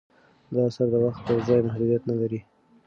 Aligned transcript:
دا 0.53 0.61
اثر 0.69 0.87
د 0.93 0.95
وخت 1.05 1.23
او 1.31 1.37
ځای 1.47 1.59
محدودیت 1.67 2.03
نه 2.09 2.15
لري. 2.21 2.39